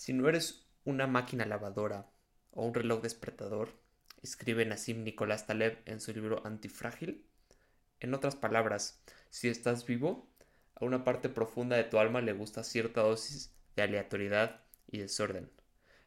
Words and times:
Si 0.00 0.14
no 0.14 0.30
eres 0.30 0.66
una 0.86 1.06
máquina 1.06 1.44
lavadora 1.44 2.10
o 2.52 2.64
un 2.64 2.72
reloj 2.72 3.02
despertador, 3.02 3.68
escribe 4.22 4.64
Nassim 4.64 5.04
Nicolás 5.04 5.46
Taleb 5.46 5.76
en 5.84 6.00
su 6.00 6.14
libro 6.14 6.40
Antifrágil. 6.46 7.26
En 8.00 8.14
otras 8.14 8.34
palabras, 8.34 9.02
si 9.28 9.50
estás 9.50 9.84
vivo, 9.84 10.26
a 10.74 10.86
una 10.86 11.04
parte 11.04 11.28
profunda 11.28 11.76
de 11.76 11.84
tu 11.84 11.98
alma 11.98 12.22
le 12.22 12.32
gusta 12.32 12.64
cierta 12.64 13.02
dosis 13.02 13.52
de 13.76 13.82
aleatoriedad 13.82 14.62
y 14.90 15.00
desorden. 15.00 15.50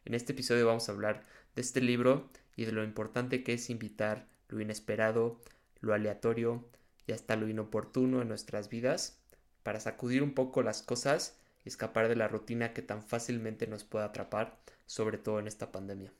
En 0.04 0.14
este 0.14 0.32
episodio 0.32 0.66
vamos 0.66 0.88
a 0.88 0.92
hablar 0.92 1.22
de 1.54 1.62
este 1.62 1.80
libro 1.80 2.28
y 2.56 2.64
de 2.64 2.72
lo 2.72 2.82
importante 2.82 3.44
que 3.44 3.52
es 3.52 3.70
invitar 3.70 4.26
lo 4.48 4.60
inesperado, 4.60 5.40
lo 5.78 5.94
aleatorio 5.94 6.68
y 7.06 7.12
hasta 7.12 7.36
lo 7.36 7.46
inoportuno 7.46 8.22
en 8.22 8.26
nuestras 8.26 8.68
vidas 8.68 9.20
para 9.62 9.78
sacudir 9.78 10.24
un 10.24 10.34
poco 10.34 10.64
las 10.64 10.82
cosas 10.82 11.38
escapar 11.64 12.08
de 12.08 12.16
la 12.16 12.28
rutina 12.28 12.72
que 12.72 12.82
tan 12.82 13.02
fácilmente 13.02 13.66
nos 13.66 13.84
puede 13.84 14.04
atrapar, 14.04 14.58
sobre 14.86 15.18
todo 15.18 15.38
en 15.38 15.46
esta 15.46 15.72
pandemia. 15.72 16.12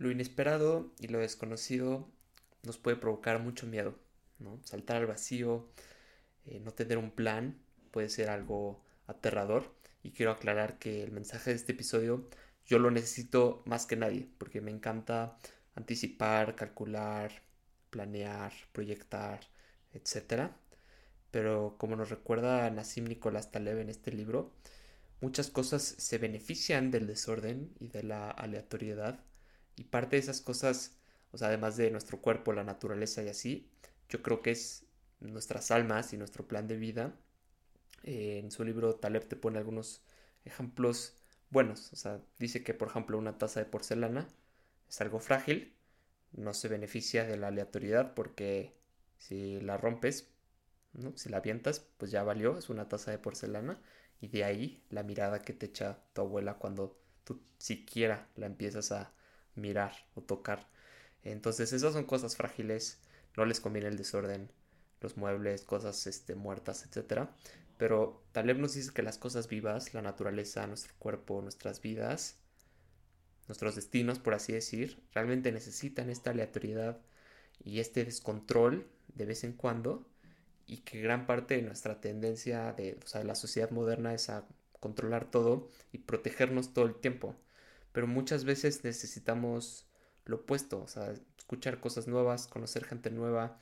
Lo 0.00 0.10
inesperado 0.10 0.90
y 0.98 1.08
lo 1.08 1.18
desconocido 1.18 2.08
nos 2.62 2.78
puede 2.78 2.96
provocar 2.96 3.38
mucho 3.38 3.66
miedo, 3.66 3.98
¿no? 4.38 4.58
Saltar 4.64 4.96
al 4.96 5.06
vacío, 5.06 5.68
eh, 6.46 6.58
no 6.58 6.72
tener 6.72 6.96
un 6.96 7.10
plan, 7.10 7.58
puede 7.90 8.08
ser 8.08 8.30
algo 8.30 8.82
aterrador. 9.06 9.74
Y 10.02 10.12
quiero 10.12 10.32
aclarar 10.32 10.78
que 10.78 11.02
el 11.02 11.12
mensaje 11.12 11.50
de 11.50 11.56
este 11.56 11.72
episodio 11.72 12.26
yo 12.64 12.78
lo 12.78 12.90
necesito 12.90 13.62
más 13.66 13.84
que 13.84 13.96
nadie, 13.96 14.26
porque 14.38 14.62
me 14.62 14.70
encanta 14.70 15.36
anticipar, 15.74 16.56
calcular, 16.56 17.30
planear, 17.90 18.54
proyectar, 18.72 19.40
etc. 19.92 20.50
Pero 21.30 21.76
como 21.76 21.94
nos 21.94 22.08
recuerda 22.08 22.70
Nassim 22.70 23.04
Nicolás 23.04 23.50
Taleb 23.50 23.80
en 23.80 23.90
este 23.90 24.12
libro, 24.12 24.54
muchas 25.20 25.50
cosas 25.50 25.82
se 25.82 26.16
benefician 26.16 26.90
del 26.90 27.06
desorden 27.06 27.74
y 27.78 27.88
de 27.88 28.02
la 28.02 28.30
aleatoriedad 28.30 29.20
y 29.76 29.84
parte 29.84 30.16
de 30.16 30.20
esas 30.20 30.40
cosas, 30.40 30.96
o 31.32 31.38
sea, 31.38 31.48
además 31.48 31.76
de 31.76 31.90
nuestro 31.90 32.20
cuerpo, 32.20 32.52
la 32.52 32.64
naturaleza 32.64 33.22
y 33.22 33.28
así, 33.28 33.70
yo 34.08 34.22
creo 34.22 34.42
que 34.42 34.52
es 34.52 34.84
nuestras 35.20 35.70
almas 35.70 36.12
y 36.12 36.18
nuestro 36.18 36.46
plan 36.46 36.66
de 36.68 36.76
vida. 36.76 37.14
Eh, 38.02 38.38
en 38.42 38.50
su 38.50 38.64
libro 38.64 38.96
Taleb 38.96 39.28
te 39.28 39.36
pone 39.36 39.58
algunos 39.58 40.02
ejemplos 40.44 41.14
buenos. 41.50 41.92
O 41.92 41.96
sea, 41.96 42.20
dice 42.38 42.64
que, 42.64 42.74
por 42.74 42.88
ejemplo, 42.88 43.18
una 43.18 43.38
taza 43.38 43.60
de 43.60 43.66
porcelana 43.66 44.28
es 44.88 45.00
algo 45.00 45.20
frágil, 45.20 45.74
no 46.32 46.54
se 46.54 46.68
beneficia 46.68 47.24
de 47.24 47.36
la 47.36 47.48
aleatoriedad 47.48 48.14
porque 48.14 48.74
si 49.18 49.60
la 49.60 49.76
rompes, 49.76 50.30
¿no? 50.94 51.16
si 51.16 51.28
la 51.28 51.38
avientas, 51.38 51.80
pues 51.98 52.10
ya 52.10 52.22
valió, 52.22 52.58
es 52.58 52.70
una 52.70 52.88
taza 52.88 53.10
de 53.10 53.18
porcelana. 53.18 53.80
Y 54.20 54.28
de 54.28 54.44
ahí 54.44 54.84
la 54.90 55.02
mirada 55.02 55.40
que 55.42 55.52
te 55.52 55.66
echa 55.66 55.98
tu 56.12 56.22
abuela 56.22 56.54
cuando 56.58 56.98
tú 57.24 57.40
siquiera 57.58 58.28
la 58.36 58.46
empiezas 58.46 58.92
a, 58.92 59.12
mirar 59.54 59.92
o 60.14 60.22
tocar. 60.22 60.68
Entonces 61.22 61.72
esas 61.72 61.92
son 61.92 62.04
cosas 62.04 62.36
frágiles, 62.36 63.00
no 63.36 63.44
les 63.44 63.60
conviene 63.60 63.88
el 63.88 63.96
desorden, 63.96 64.50
los 65.00 65.16
muebles, 65.16 65.62
cosas 65.64 66.06
este, 66.06 66.34
muertas, 66.34 66.84
etc. 66.84 67.28
Pero 67.76 68.22
Taleb 68.32 68.58
nos 68.58 68.74
dice 68.74 68.92
que 68.92 69.02
las 69.02 69.18
cosas 69.18 69.48
vivas, 69.48 69.94
la 69.94 70.02
naturaleza, 70.02 70.66
nuestro 70.66 70.94
cuerpo, 70.98 71.40
nuestras 71.42 71.80
vidas, 71.80 72.38
nuestros 73.48 73.74
destinos, 73.74 74.18
por 74.18 74.34
así 74.34 74.52
decir, 74.52 75.02
realmente 75.12 75.52
necesitan 75.52 76.10
esta 76.10 76.30
aleatoriedad 76.30 77.00
y 77.64 77.80
este 77.80 78.04
descontrol 78.04 78.86
de 79.14 79.26
vez 79.26 79.44
en 79.44 79.52
cuando 79.52 80.06
y 80.66 80.78
que 80.78 81.00
gran 81.00 81.26
parte 81.26 81.56
de 81.56 81.62
nuestra 81.62 82.00
tendencia 82.00 82.72
de, 82.72 82.98
o 83.02 83.06
sea, 83.06 83.24
la 83.24 83.34
sociedad 83.34 83.70
moderna 83.70 84.14
es 84.14 84.30
a 84.30 84.46
controlar 84.78 85.30
todo 85.30 85.68
y 85.92 85.98
protegernos 85.98 86.72
todo 86.72 86.86
el 86.86 86.94
tiempo 86.94 87.36
pero 87.92 88.06
muchas 88.06 88.44
veces 88.44 88.84
necesitamos 88.84 89.86
lo 90.24 90.36
opuesto, 90.36 90.82
o 90.82 90.88
sea, 90.88 91.12
escuchar 91.38 91.80
cosas 91.80 92.06
nuevas, 92.08 92.46
conocer 92.46 92.84
gente 92.84 93.10
nueva, 93.10 93.58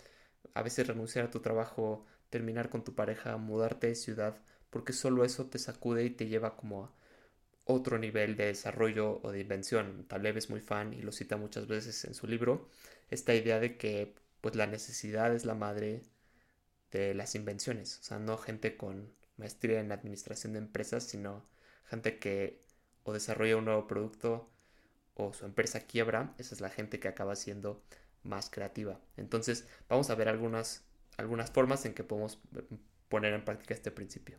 a 0.55 0.62
veces 0.62 0.87
renunciar 0.87 1.27
a 1.27 1.31
tu 1.31 1.41
trabajo, 1.41 2.05
terminar 2.31 2.69
con 2.71 2.84
tu 2.84 2.94
pareja, 2.94 3.37
mudarte 3.37 3.88
de 3.88 3.94
ciudad, 3.94 4.37
porque 4.71 4.93
solo 4.93 5.25
eso 5.25 5.47
te 5.47 5.59
sacude 5.59 6.05
y 6.05 6.11
te 6.11 6.27
lleva 6.27 6.56
como 6.56 6.84
a 6.84 6.93
otro 7.65 7.99
nivel 7.99 8.37
de 8.37 8.47
desarrollo 8.47 9.21
o 9.22 9.33
de 9.33 9.41
invención. 9.41 10.05
Taleb 10.09 10.37
es 10.38 10.50
muy 10.50 10.61
fan 10.61 10.93
y 10.94 11.03
lo 11.03 11.12
cita 11.12 11.37
muchas 11.37 11.67
veces 11.69 12.05
en 12.05 12.15
su 12.15 12.27
libro, 12.27 12.69
esta 13.11 13.34
idea 13.34 13.61
de 13.61 13.77
que 13.77 14.15
pues 14.41 14.55
la 14.56 14.67
necesidad 14.67 15.34
es 15.34 15.44
la 15.44 15.55
madre 15.55 16.03
de 16.91 17.15
las 17.15 17.34
invenciones, 17.34 17.99
o 18.00 18.03
sea, 18.03 18.19
no 18.19 18.38
gente 18.38 18.77
con 18.77 19.12
maestría 19.37 19.81
en 19.81 19.93
administración 19.93 20.53
de 20.55 20.61
empresas, 20.61 21.05
sino 21.05 21.44
gente 21.87 22.19
que 22.19 22.62
o 23.08 23.12
desarrolla 23.14 23.56
un 23.56 23.64
nuevo 23.64 23.86
producto 23.86 24.50
o 25.14 25.32
su 25.32 25.46
empresa 25.46 25.86
quiebra, 25.86 26.34
esa 26.36 26.54
es 26.54 26.60
la 26.60 26.69
gente 26.69 27.00
que 27.00 27.08
acaba 27.08 27.36
siendo 27.36 27.82
más 28.22 28.50
creativa. 28.50 29.00
Entonces 29.16 29.66
vamos 29.88 30.10
a 30.10 30.14
ver 30.14 30.28
algunas, 30.28 30.84
algunas 31.16 31.50
formas 31.50 31.86
en 31.86 31.94
que 31.94 32.04
podemos 32.04 32.38
poner 33.08 33.32
en 33.32 33.46
práctica 33.46 33.72
este 33.72 33.91
principio. 33.91 34.36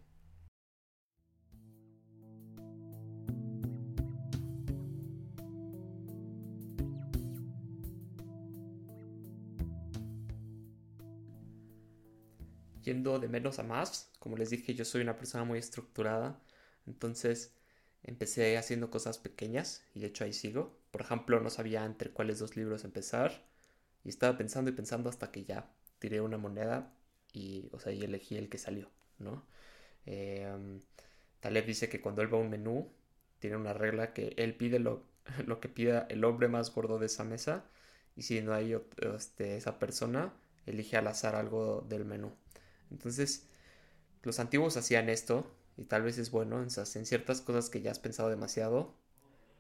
Yendo 12.84 13.18
de 13.18 13.28
menos 13.28 13.58
a 13.58 13.64
más, 13.64 14.12
como 14.20 14.38
les 14.38 14.52
dije, 14.52 14.76
yo 14.76 14.86
soy 14.86 15.02
una 15.02 15.18
persona 15.18 15.44
muy 15.44 15.58
estructurada, 15.58 16.40
entonces 16.86 17.59
Empecé 18.04 18.58
haciendo 18.58 18.90
cosas 18.90 19.18
pequeñas 19.18 19.84
y 19.94 20.00
de 20.00 20.08
hecho 20.08 20.24
ahí 20.24 20.34
sigo. 20.34 20.78
Por 20.92 21.02
ejemplo, 21.02 21.40
no 21.40 21.50
sabía 21.50 21.86
entre 21.86 22.12
cuáles 22.12 22.40
dos 22.40 22.56
libros 22.58 22.84
empezar 22.84 23.44
y 24.04 24.10
estaba 24.10 24.38
pensando 24.38 24.72
y 24.72 24.74
pensando 24.74 25.10
hasta 25.10 25.32
que 25.32 25.44
ya 25.44 25.70
tiré 26.00 26.22
una 26.22 26.38
moneda 26.38 26.94
y, 27.34 27.70
o 27.74 27.80
sea, 27.80 27.92
y 27.92 28.04
elegí 28.04 28.38
el 28.38 28.50
que 28.50 28.58
salió, 28.58 28.90
¿no? 29.20 29.46
Taleb 31.40 31.66
dice 31.66 31.90
que 31.90 32.02
cuando 32.02 32.22
él 32.22 32.34
va 32.34 32.38
a 32.38 32.42
un 32.42 32.50
menú, 32.50 32.92
tiene 33.40 33.58
una 33.58 33.74
regla 33.74 34.14
que 34.14 34.34
él 34.38 34.56
pide 34.56 34.80
lo, 34.80 35.04
lo, 35.46 35.60
que 35.60 35.70
pida 35.70 36.08
el 36.10 36.24
hombre 36.24 36.48
más 36.48 36.74
gordo 36.74 37.00
de 37.00 37.08
esa 37.08 37.24
mesa 37.24 37.66
y 38.16 38.24
si 38.24 38.42
no 38.42 38.54
hay 38.54 38.78
este, 39.16 39.58
esa 39.58 39.80
persona, 39.80 40.34
elige 40.66 40.98
al 40.98 41.08
azar 41.08 41.36
algo 41.36 41.86
del 41.88 42.06
menú. 42.06 42.34
Entonces, 42.92 43.48
los 44.24 44.40
antiguos 44.40 44.78
hacían 44.78 45.10
esto 45.10 45.50
y 45.78 45.86
tal 45.86 46.04
vez 46.04 46.18
es 46.18 46.32
bueno, 46.32 46.62
en, 46.62 46.70
ciertas 46.70 47.42
cosas 47.42 47.70
que 47.70 47.82
ya 47.82 47.92
has 47.92 48.00
pensado 48.00 48.30
demasiado, 48.30 48.94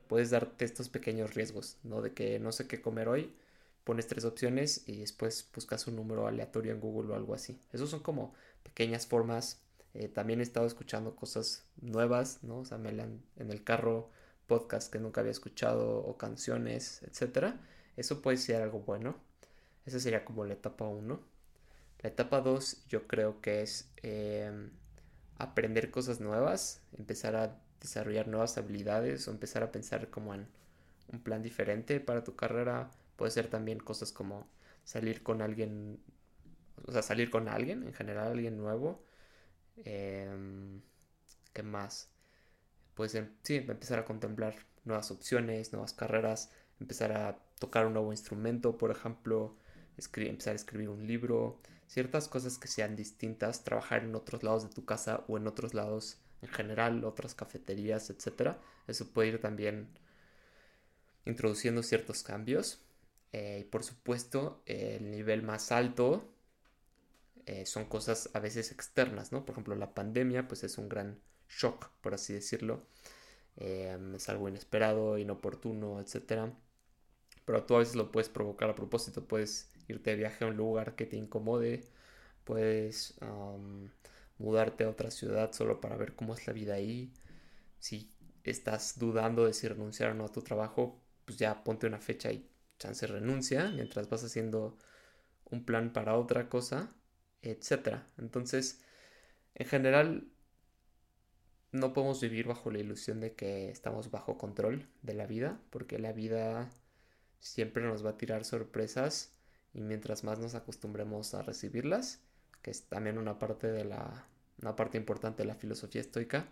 puedes 0.07 0.31
darte 0.31 0.65
estos 0.65 0.89
pequeños 0.89 1.35
riesgos, 1.35 1.77
¿no? 1.83 2.01
De 2.01 2.13
que 2.13 2.39
no 2.39 2.51
sé 2.51 2.67
qué 2.67 2.81
comer 2.81 3.07
hoy, 3.07 3.35
pones 3.83 4.07
tres 4.07 4.25
opciones 4.25 4.83
y 4.87 4.97
después 4.97 5.49
buscas 5.53 5.87
un 5.87 5.95
número 5.95 6.27
aleatorio 6.27 6.73
en 6.73 6.79
Google 6.79 7.13
o 7.13 7.15
algo 7.15 7.33
así. 7.33 7.59
Esos 7.71 7.89
son 7.89 8.01
como 8.01 8.33
pequeñas 8.63 9.07
formas. 9.07 9.61
Eh, 9.93 10.07
también 10.07 10.39
he 10.39 10.43
estado 10.43 10.67
escuchando 10.67 11.15
cosas 11.15 11.65
nuevas, 11.81 12.43
¿no? 12.43 12.59
O 12.59 12.65
sea, 12.65 12.77
me 12.77 12.89
en 12.89 13.21
el 13.37 13.63
carro 13.63 14.09
podcast 14.47 14.91
que 14.91 14.99
nunca 14.99 15.21
había 15.21 15.31
escuchado 15.31 15.99
o 15.99 16.17
canciones, 16.17 17.01
etcétera. 17.03 17.61
Eso 17.95 18.21
puede 18.21 18.37
ser 18.37 18.61
algo 18.61 18.79
bueno. 18.79 19.15
Esa 19.85 19.99
sería 19.99 20.25
como 20.25 20.43
la 20.45 20.53
etapa 20.53 20.85
1. 20.85 21.19
La 22.01 22.09
etapa 22.09 22.41
2 22.41 22.85
yo 22.87 23.07
creo 23.07 23.41
que 23.41 23.61
es 23.61 23.89
eh, 24.03 24.69
aprender 25.39 25.89
cosas 25.89 26.19
nuevas, 26.19 26.81
empezar 26.97 27.35
a 27.35 27.57
desarrollar 27.81 28.27
nuevas 28.27 28.57
habilidades 28.57 29.27
o 29.27 29.31
empezar 29.31 29.63
a 29.63 29.71
pensar 29.71 30.09
como 30.09 30.33
en 30.35 30.47
un 31.11 31.21
plan 31.21 31.41
diferente 31.41 31.99
para 31.99 32.23
tu 32.23 32.35
carrera. 32.35 32.91
Puede 33.15 33.31
ser 33.31 33.47
también 33.49 33.79
cosas 33.79 34.11
como 34.11 34.47
salir 34.83 35.23
con 35.23 35.41
alguien, 35.41 35.99
o 36.85 36.91
sea, 36.91 37.01
salir 37.01 37.29
con 37.31 37.47
alguien, 37.47 37.83
en 37.83 37.93
general 37.93 38.27
alguien 38.33 38.57
nuevo. 38.57 39.03
Em, 39.77 40.81
¿Qué 41.53 41.63
más? 41.63 42.09
Puede 42.95 43.09
ser, 43.09 43.31
sí, 43.43 43.55
empezar 43.55 43.99
a 43.99 44.05
contemplar 44.05 44.55
nuevas 44.85 45.09
opciones, 45.11 45.71
nuevas 45.73 45.93
carreras, 45.93 46.51
empezar 46.81 47.13
a 47.13 47.39
tocar 47.59 47.85
un 47.87 47.93
nuevo 47.93 48.11
instrumento, 48.11 48.77
por 48.77 48.91
ejemplo, 48.91 49.55
empezar 49.97 50.53
a 50.53 50.55
escribir 50.55 50.89
un 50.89 51.07
libro, 51.07 51.61
ciertas 51.89 52.27
cosas 52.27 52.59
que 52.59 52.67
sean 52.67 52.95
distintas, 52.95 53.63
trabajar 53.63 54.03
en 54.03 54.15
otros 54.15 54.43
lados 54.43 54.63
de 54.63 54.69
tu 54.69 54.85
casa 54.85 55.25
o 55.27 55.37
en 55.37 55.47
otros 55.47 55.73
lados 55.73 56.19
en 56.41 56.49
general, 56.49 57.03
otras 57.03 57.33
cafeterías, 57.33 58.11
etc. 58.11 58.57
Eso 58.87 59.09
puede 59.09 59.29
ir 59.29 59.41
también 59.41 59.89
introduciendo 61.25 61.81
ciertos 61.81 62.21
cambios. 62.21 62.79
Eh, 63.33 63.59
y 63.61 63.63
por 63.65 63.83
supuesto, 63.83 64.61
el 64.67 65.09
nivel 65.09 65.41
más 65.41 65.71
alto 65.71 66.31
eh, 67.47 67.65
son 67.65 67.85
cosas 67.85 68.29
a 68.33 68.39
veces 68.39 68.71
externas, 68.71 69.31
¿no? 69.31 69.43
Por 69.43 69.53
ejemplo, 69.53 69.75
la 69.75 69.95
pandemia, 69.95 70.47
pues 70.47 70.63
es 70.63 70.77
un 70.77 70.89
gran 70.89 71.19
shock, 71.49 71.89
por 72.01 72.13
así 72.13 72.33
decirlo. 72.33 72.85
Em, 73.57 74.15
es 74.15 74.29
algo 74.29 74.47
inesperado, 74.47 75.17
inoportuno, 75.17 75.99
etc. 75.99 76.51
Pero 77.45 77.63
tú 77.65 77.75
a 77.75 77.79
veces 77.79 77.95
lo 77.95 78.11
puedes 78.11 78.29
provocar 78.29 78.69
a 78.69 78.75
propósito, 78.75 79.25
puedes 79.27 79.69
irte 79.89 80.11
de 80.11 80.15
viaje 80.15 80.45
a 80.45 80.47
un 80.47 80.57
lugar 80.57 80.95
que 80.95 81.05
te 81.05 81.17
incomode, 81.17 81.83
puedes 82.43 83.19
mudarte 84.37 84.85
a 84.85 84.89
otra 84.89 85.11
ciudad 85.11 85.51
solo 85.51 85.81
para 85.81 85.97
ver 85.97 86.15
cómo 86.15 86.33
es 86.33 86.47
la 86.47 86.53
vida 86.53 86.75
ahí. 86.75 87.11
Si 87.79 88.09
estás 88.43 88.97
dudando 88.97 89.45
de 89.45 89.53
si 89.53 89.67
renunciar 89.67 90.11
o 90.11 90.13
no 90.13 90.25
a 90.25 90.31
tu 90.31 90.41
trabajo, 90.41 91.01
pues 91.25 91.37
ya 91.37 91.63
ponte 91.63 91.87
una 91.87 91.99
fecha 91.99 92.31
y 92.31 92.49
chance 92.77 93.05
renuncia 93.05 93.69
mientras 93.71 94.09
vas 94.09 94.23
haciendo 94.23 94.77
un 95.45 95.65
plan 95.65 95.91
para 95.91 96.15
otra 96.15 96.49
cosa, 96.49 96.95
etcétera. 97.41 98.07
Entonces, 98.17 98.81
en 99.55 99.67
general, 99.67 100.31
no 101.71 101.93
podemos 101.93 102.21
vivir 102.21 102.47
bajo 102.47 102.71
la 102.71 102.79
ilusión 102.79 103.19
de 103.19 103.33
que 103.33 103.69
estamos 103.69 104.09
bajo 104.09 104.37
control 104.37 104.87
de 105.01 105.13
la 105.13 105.27
vida, 105.27 105.59
porque 105.69 105.99
la 105.99 106.13
vida 106.13 106.69
siempre 107.39 107.83
nos 107.83 108.05
va 108.05 108.11
a 108.11 108.17
tirar 108.17 108.43
sorpresas 108.45 109.38
y 109.73 109.81
mientras 109.81 110.23
más 110.23 110.39
nos 110.39 110.55
acostumbremos 110.55 111.33
a 111.33 111.41
recibirlas, 111.41 112.21
que 112.61 112.71
es 112.71 112.83
también 112.83 113.17
una 113.17 113.39
parte 113.39 113.71
de 113.71 113.85
la 113.85 114.27
una 114.61 114.75
parte 114.75 114.97
importante 114.97 115.43
de 115.43 115.47
la 115.47 115.55
filosofía 115.55 116.01
estoica, 116.01 116.47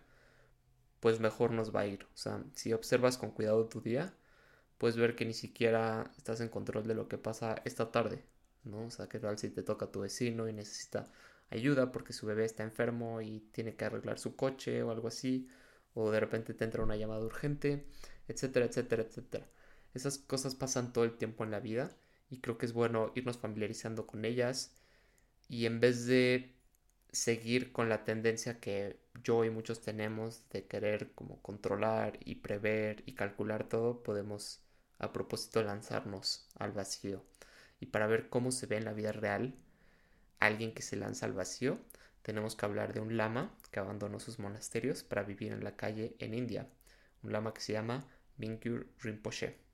pues 1.00 1.20
mejor 1.20 1.52
nos 1.52 1.76
va 1.76 1.82
a 1.82 1.88
ir. 1.88 2.06
O 2.14 2.18
sea, 2.18 2.44
si 2.54 2.74
observas 2.74 3.18
con 3.18 3.32
cuidado 3.32 3.68
tu 3.68 3.82
día, 3.82 4.14
puedes 4.78 4.98
ver 4.98 5.16
que 5.16 5.26
ni 5.26 5.34
siquiera 5.34 6.12
estás 6.18 6.42
en 6.42 6.50
control 6.50 6.88
de 6.88 6.96
lo 6.96 7.08
que 7.08 7.18
pasa 7.18 7.56
esta 7.66 7.92
tarde, 7.92 8.24
¿no? 8.64 8.86
O 8.86 8.92
sea, 8.92 9.08
qué 9.10 9.20
tal 9.20 9.38
si 9.38 9.50
te 9.50 9.64
toca 9.64 9.92
tu 9.92 10.02
vecino 10.02 10.48
y 10.48 10.54
necesita 10.54 11.12
ayuda 11.50 11.92
porque 11.92 12.14
su 12.14 12.26
bebé 12.26 12.46
está 12.46 12.64
enfermo 12.64 13.22
y 13.22 13.42
tiene 13.52 13.76
que 13.76 13.86
arreglar 13.86 14.20
su 14.20 14.36
coche 14.36 14.84
o 14.84 14.92
algo 14.92 15.08
así, 15.08 15.50
o 15.94 16.12
de 16.12 16.20
repente 16.20 16.54
te 16.54 16.66
entra 16.66 16.84
una 16.84 16.96
llamada 16.96 17.26
urgente, 17.26 17.86
etcétera, 18.28 18.66
etcétera, 18.66 19.04
etcétera. 19.04 19.48
Esas 19.94 20.18
cosas 20.18 20.56
pasan 20.56 20.94
todo 20.94 21.06
el 21.06 21.18
tiempo 21.18 21.44
en 21.44 21.52
la 21.52 21.60
vida 21.60 21.96
y 22.30 22.40
creo 22.42 22.58
que 22.58 22.66
es 22.66 22.74
bueno 22.74 23.12
irnos 23.16 23.38
familiarizando 23.38 24.08
con 24.08 24.26
ellas 24.26 24.74
y 25.50 25.66
en 25.66 25.80
vez 25.80 26.06
de 26.06 26.54
seguir 27.12 27.72
con 27.72 27.90
la 27.90 28.04
tendencia 28.04 28.60
que 28.60 29.00
yo 29.24 29.46
y 29.46 29.50
muchos 29.50 29.82
tenemos 29.82 30.48
de 30.50 30.68
querer 30.68 31.12
como 31.14 31.42
controlar 31.42 32.20
y 32.26 32.36
prever 32.36 33.04
y 33.06 33.14
calcular 33.14 33.68
todo, 33.68 34.04
podemos 34.04 34.62
a 35.00 35.14
propósito 35.14 35.64
lanzarnos 35.64 36.48
al 36.60 36.72
vacío. 36.72 37.24
Y 37.80 37.88
para 37.88 38.08
ver 38.08 38.30
cómo 38.30 38.52
se 38.52 38.66
ve 38.68 38.78
en 38.78 38.86
la 38.86 38.94
vida 38.94 39.12
real 39.12 39.56
alguien 40.40 40.74
que 40.74 40.82
se 40.82 40.96
lanza 40.98 41.26
al 41.26 41.34
vacío, 41.34 41.80
tenemos 42.22 42.56
que 42.56 42.66
hablar 42.66 42.94
de 42.94 43.00
un 43.00 43.18
lama 43.18 43.56
que 43.72 43.80
abandonó 43.80 44.20
sus 44.20 44.40
monasterios 44.40 45.04
para 45.04 45.24
vivir 45.24 45.52
en 45.54 45.64
la 45.64 45.76
calle 45.76 46.16
en 46.20 46.34
India. 46.34 46.68
Un 47.24 47.32
lama 47.32 47.54
que 47.54 47.62
se 47.62 47.74
llama 47.74 48.06
Mingyur 48.38 48.88
Rinpoche. 49.00 49.67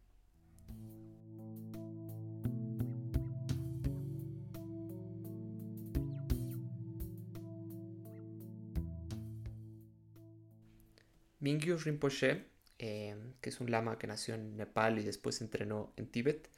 Mingyur 11.43 11.83
Rinpoche, 11.83 12.45
eh, 12.79 13.17
que 13.41 13.49
es 13.49 13.59
un 13.59 13.69
lama 13.69 13.99
que 13.99 14.07
nació 14.07 14.33
en 14.35 14.55
Nepal 14.55 14.97
y 14.97 15.03
después 15.03 15.41
entrenó 15.41 15.91
en 15.97 16.07
Tíbet, 16.07 16.49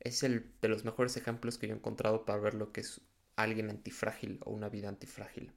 es 0.00 0.24
el 0.24 0.50
de 0.60 0.66
los 0.68 0.84
mejores 0.84 1.16
ejemplos 1.16 1.56
que 1.56 1.68
yo 1.68 1.74
he 1.74 1.76
encontrado 1.76 2.24
para 2.24 2.40
ver 2.40 2.54
lo 2.54 2.72
que 2.72 2.80
es 2.80 3.00
alguien 3.36 3.70
antifrágil 3.70 4.40
o 4.44 4.50
una 4.50 4.68
vida 4.68 4.88
antifrágil. 4.88 5.52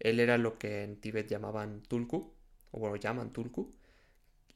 Él 0.00 0.18
era 0.18 0.36
lo 0.36 0.58
que 0.58 0.82
en 0.82 0.96
Tíbet 0.96 1.28
llamaban 1.28 1.82
tulku, 1.82 2.34
o 2.72 2.80
bueno, 2.80 2.96
llaman 2.96 3.32
tulku, 3.32 3.72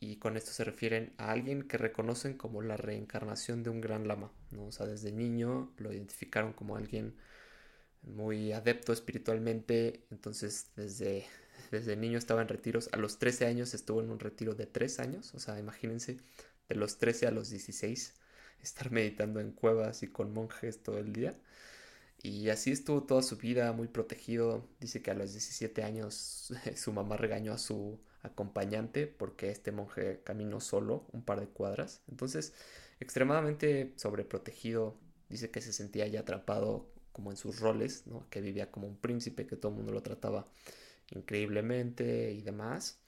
y 0.00 0.16
con 0.16 0.36
esto 0.36 0.50
se 0.50 0.64
refieren 0.64 1.14
a 1.16 1.30
alguien 1.30 1.62
que 1.68 1.78
reconocen 1.78 2.36
como 2.36 2.62
la 2.62 2.76
reencarnación 2.76 3.62
de 3.62 3.70
un 3.70 3.80
gran 3.80 4.08
lama, 4.08 4.32
¿no? 4.50 4.66
O 4.66 4.72
sea, 4.72 4.86
desde 4.86 5.12
niño 5.12 5.72
lo 5.78 5.92
identificaron 5.92 6.52
como 6.52 6.76
alguien 6.76 7.14
muy 8.02 8.50
adepto 8.52 8.92
espiritualmente, 8.92 10.04
entonces 10.10 10.72
desde 10.74 11.26
desde 11.70 11.96
niño 11.96 12.18
estaba 12.18 12.42
en 12.42 12.48
retiros. 12.48 12.88
A 12.92 12.96
los 12.96 13.18
13 13.18 13.46
años 13.46 13.74
estuvo 13.74 14.02
en 14.02 14.10
un 14.10 14.18
retiro 14.18 14.54
de 14.54 14.66
3 14.66 15.00
años. 15.00 15.34
O 15.34 15.40
sea, 15.40 15.58
imagínense, 15.58 16.18
de 16.68 16.74
los 16.74 16.98
13 16.98 17.26
a 17.26 17.30
los 17.30 17.50
16, 17.50 18.14
estar 18.62 18.90
meditando 18.90 19.40
en 19.40 19.52
cuevas 19.52 20.02
y 20.02 20.08
con 20.08 20.32
monjes 20.32 20.82
todo 20.82 20.98
el 20.98 21.12
día. 21.12 21.38
Y 22.22 22.48
así 22.48 22.72
estuvo 22.72 23.02
toda 23.04 23.22
su 23.22 23.36
vida 23.36 23.72
muy 23.72 23.88
protegido. 23.88 24.66
Dice 24.80 25.02
que 25.02 25.10
a 25.10 25.14
los 25.14 25.32
17 25.32 25.82
años 25.82 26.52
su 26.76 26.92
mamá 26.92 27.16
regañó 27.16 27.52
a 27.52 27.58
su 27.58 28.00
acompañante 28.22 29.06
porque 29.06 29.50
este 29.50 29.72
monje 29.72 30.20
caminó 30.24 30.60
solo 30.60 31.06
un 31.12 31.22
par 31.22 31.40
de 31.40 31.46
cuadras. 31.48 32.02
Entonces, 32.08 32.54
extremadamente 33.00 33.92
sobreprotegido. 33.96 34.96
Dice 35.28 35.50
que 35.50 35.60
se 35.60 35.72
sentía 35.72 36.06
ya 36.06 36.20
atrapado 36.20 36.88
como 37.12 37.30
en 37.30 37.36
sus 37.36 37.60
roles, 37.60 38.06
¿no? 38.06 38.26
que 38.30 38.40
vivía 38.40 38.70
como 38.70 38.86
un 38.86 38.96
príncipe, 38.96 39.46
que 39.46 39.56
todo 39.56 39.72
el 39.72 39.76
mundo 39.78 39.92
lo 39.92 40.02
trataba 40.02 40.46
increíblemente 41.10 42.32
y 42.32 42.42
demás. 42.42 42.98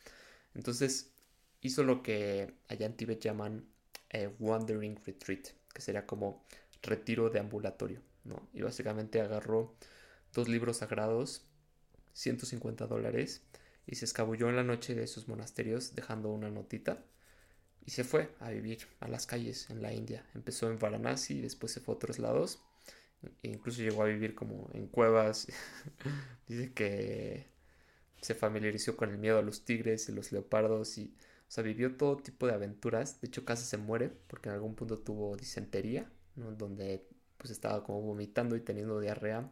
Entonces 0.55 1.13
hizo 1.61 1.85
lo 1.85 2.03
que 2.03 2.55
allá 2.69 2.87
en 2.87 2.97
Tibet 2.97 3.21
llaman 3.21 3.67
eh, 4.11 4.31
Wandering 4.39 4.99
Retreat, 5.05 5.49
que 5.73 5.83
sería 5.83 6.07
como 6.07 6.45
retiro 6.83 7.31
de 7.31 7.41
ambulatorio, 7.41 8.01
¿no? 8.25 8.49
Y 8.53 8.63
básicamente 8.63 9.21
agarró 9.21 9.75
dos 10.33 10.49
libros 10.49 10.79
sagrados, 10.79 11.45
150 12.15 12.87
dólares, 12.87 13.43
y 13.87 13.97
se 13.97 14.05
escabulló 14.05 14.49
en 14.49 14.57
la 14.57 14.65
noche 14.65 14.95
de 14.95 15.07
sus 15.07 15.29
monasterios 15.29 15.95
dejando 15.95 16.29
una 16.29 16.51
notita 16.51 17.03
y 17.89 17.91
se 17.91 18.05
fue 18.05 18.35
a 18.41 18.51
vivir 18.51 18.87
a 19.01 19.09
las 19.09 19.27
calles 19.27 19.71
en 19.71 19.81
la 19.81 19.95
India. 19.95 20.27
Empezó 20.35 20.71
en 20.71 20.79
Varanasi, 20.79 21.41
después 21.41 21.73
se 21.73 21.81
fue 21.81 21.95
a 21.95 21.97
otros 21.97 22.19
lados, 22.19 22.61
e 23.43 23.49
incluso 23.49 23.81
llegó 23.81 24.03
a 24.03 24.07
vivir 24.07 24.35
como 24.35 24.69
en 24.75 24.89
cuevas. 24.89 25.47
Dice 26.49 26.73
que 26.75 27.47
se 28.21 28.35
familiarizó 28.35 28.97
con 28.97 29.11
el 29.11 29.19
miedo 29.19 29.39
a 29.39 29.43
los 29.43 29.65
tigres 29.65 30.09
y 30.09 30.13
los 30.13 30.33
leopardos 30.33 30.99
y, 30.99 31.15
o 31.49 31.51
sea, 31.51 31.65
vivió 31.65 31.97
todo 31.97 32.17
tipo 32.17 32.47
de 32.47 32.55
aventuras. 32.55 33.21
De 33.21 33.29
hecho, 33.29 33.45
casi 33.45 33.65
se 33.65 33.77
muere 33.77 34.11
porque 34.27 34.49
en 34.49 34.55
algún 34.55 34.75
punto 34.75 34.99
tuvo 34.99 35.37
disentería, 35.37 36.11
¿no? 36.37 36.53
Donde 36.53 37.07
pues 37.37 37.51
estaba 37.51 37.85
como 37.85 38.03
vomitando 38.03 38.57
y 38.57 38.61
teniendo 38.61 39.01
diarrea 39.01 39.51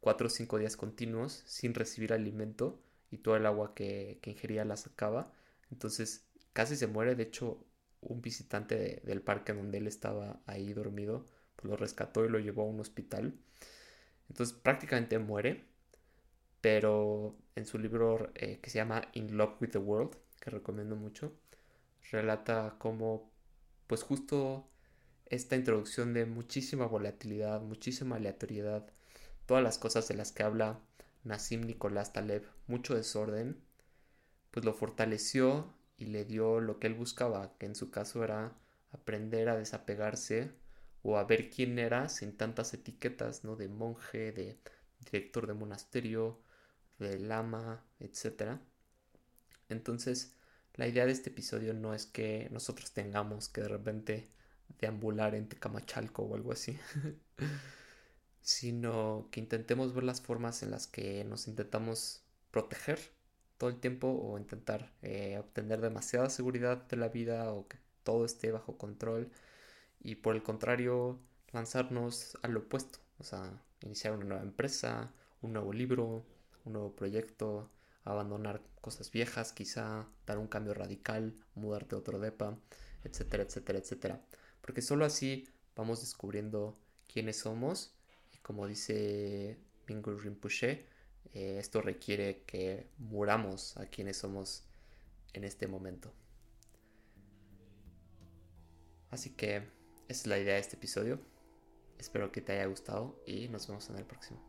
cuatro 0.00 0.28
o 0.28 0.30
cinco 0.30 0.58
días 0.58 0.76
continuos 0.76 1.42
sin 1.46 1.74
recibir 1.74 2.12
alimento 2.12 2.80
y 3.10 3.18
todo 3.18 3.36
el 3.36 3.46
agua 3.46 3.74
que, 3.74 4.20
ingería 4.24 4.64
la 4.64 4.76
sacaba. 4.76 5.32
Entonces 5.70 6.26
casi 6.52 6.76
se 6.76 6.86
muere. 6.86 7.14
De 7.14 7.24
hecho, 7.24 7.64
un 8.00 8.22
visitante 8.22 9.02
del 9.04 9.22
parque 9.22 9.52
donde 9.52 9.78
él 9.78 9.86
estaba 9.86 10.40
ahí 10.46 10.72
dormido, 10.72 11.26
pues 11.56 11.70
lo 11.70 11.76
rescató 11.76 12.24
y 12.24 12.28
lo 12.28 12.38
llevó 12.38 12.62
a 12.62 12.66
un 12.66 12.80
hospital. 12.80 13.34
Entonces 14.28 14.56
prácticamente 14.56 15.18
muere 15.18 15.66
pero 16.60 17.36
en 17.56 17.66
su 17.66 17.78
libro 17.78 18.30
eh, 18.34 18.58
que 18.60 18.70
se 18.70 18.78
llama 18.78 19.02
In 19.12 19.36
Love 19.36 19.60
with 19.60 19.70
the 19.70 19.78
World, 19.78 20.16
que 20.40 20.50
recomiendo 20.50 20.96
mucho, 20.96 21.32
relata 22.10 22.76
cómo, 22.78 23.30
pues 23.86 24.02
justo 24.02 24.68
esta 25.26 25.56
introducción 25.56 26.14
de 26.14 26.26
muchísima 26.26 26.86
volatilidad, 26.86 27.60
muchísima 27.60 28.16
aleatoriedad, 28.16 28.86
todas 29.46 29.62
las 29.62 29.78
cosas 29.78 30.08
de 30.08 30.14
las 30.14 30.32
que 30.32 30.42
habla 30.42 30.80
Nassim 31.24 31.62
Nicolás 31.62 32.12
Taleb, 32.12 32.44
mucho 32.66 32.94
desorden, 32.94 33.60
pues 34.50 34.64
lo 34.64 34.72
fortaleció 34.74 35.74
y 35.96 36.06
le 36.06 36.24
dio 36.24 36.60
lo 36.60 36.78
que 36.78 36.86
él 36.86 36.94
buscaba, 36.94 37.52
que 37.58 37.66
en 37.66 37.74
su 37.74 37.90
caso 37.90 38.24
era 38.24 38.56
aprender 38.92 39.48
a 39.48 39.56
desapegarse 39.56 40.52
o 41.02 41.18
a 41.18 41.24
ver 41.24 41.50
quién 41.50 41.78
era 41.78 42.08
sin 42.08 42.36
tantas 42.36 42.72
etiquetas, 42.74 43.44
¿no? 43.44 43.56
De 43.56 43.68
monje, 43.68 44.32
de 44.32 44.58
director 45.04 45.46
de 45.46 45.54
monasterio, 45.54 46.40
de 46.98 47.18
lama, 47.18 47.84
etc. 48.00 48.58
Entonces, 49.68 50.34
la 50.74 50.86
idea 50.86 51.06
de 51.06 51.12
este 51.12 51.30
episodio 51.30 51.74
no 51.74 51.94
es 51.94 52.06
que 52.06 52.48
nosotros 52.50 52.92
tengamos 52.92 53.48
que 53.48 53.62
de 53.62 53.68
repente 53.68 54.28
deambular 54.80 55.34
en 55.34 55.48
Tecamachalco 55.48 56.22
o 56.22 56.34
algo 56.34 56.52
así, 56.52 56.78
sino 58.40 59.28
que 59.30 59.40
intentemos 59.40 59.94
ver 59.94 60.04
las 60.04 60.20
formas 60.20 60.62
en 60.62 60.70
las 60.70 60.86
que 60.86 61.24
nos 61.24 61.48
intentamos 61.48 62.22
proteger 62.50 62.98
todo 63.58 63.70
el 63.70 63.80
tiempo 63.80 64.08
o 64.08 64.38
intentar 64.38 64.92
eh, 65.02 65.36
obtener 65.38 65.80
demasiada 65.80 66.30
seguridad 66.30 66.86
de 66.88 66.96
la 66.96 67.08
vida 67.08 67.52
o 67.52 67.66
que 67.68 67.78
todo 68.04 68.24
esté 68.24 68.52
bajo 68.52 68.78
control 68.78 69.30
y 70.00 70.16
por 70.16 70.36
el 70.36 70.42
contrario 70.42 71.18
lanzarnos 71.52 72.38
al 72.42 72.56
opuesto, 72.56 73.00
o 73.18 73.24
sea, 73.24 73.62
iniciar 73.82 74.14
una 74.14 74.24
nueva 74.24 74.42
empresa, 74.42 75.12
un 75.42 75.52
nuevo 75.54 75.72
libro, 75.72 76.24
un 76.68 76.74
nuevo 76.74 76.94
proyecto, 76.94 77.70
abandonar 78.04 78.62
cosas 78.80 79.10
viejas, 79.10 79.52
quizá 79.52 80.06
dar 80.26 80.38
un 80.38 80.46
cambio 80.46 80.74
radical, 80.74 81.34
mudarte 81.54 81.94
a 81.94 81.98
otro 81.98 82.18
depa, 82.18 82.58
etcétera, 83.04 83.42
etcétera, 83.42 83.78
etcétera. 83.78 84.24
Porque 84.60 84.82
solo 84.82 85.04
así 85.04 85.48
vamos 85.76 86.00
descubriendo 86.00 86.78
quiénes 87.12 87.38
somos 87.38 87.94
y 88.32 88.38
como 88.38 88.66
dice 88.66 89.58
Mingyur 89.88 90.22
Rinpoche, 90.22 90.86
eh, 91.34 91.58
esto 91.58 91.82
requiere 91.82 92.44
que 92.44 92.88
muramos 92.98 93.76
a 93.76 93.86
quienes 93.86 94.16
somos 94.16 94.64
en 95.32 95.44
este 95.44 95.66
momento. 95.66 96.12
Así 99.10 99.30
que 99.30 99.56
esa 100.08 100.22
es 100.22 100.26
la 100.26 100.38
idea 100.38 100.54
de 100.54 100.60
este 100.60 100.76
episodio. 100.76 101.20
Espero 101.98 102.30
que 102.30 102.40
te 102.40 102.52
haya 102.52 102.66
gustado 102.66 103.20
y 103.26 103.48
nos 103.48 103.66
vemos 103.66 103.88
en 103.90 103.96
el 103.96 104.04
próximo. 104.04 104.47